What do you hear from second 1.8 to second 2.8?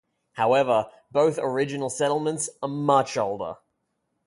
settlements are